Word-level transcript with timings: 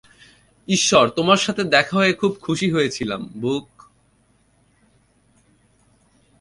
ঈশ্বর, 0.67 1.05
তোমার 1.09 1.37
সাথে 1.37 1.63
দেখা 1.65 1.95
হয়ে 1.97 2.13
খুব 2.13 2.31
খুশি 2.41 2.67
হয়েছিলাম, 2.71 3.21
ব্যুক! 3.35 3.67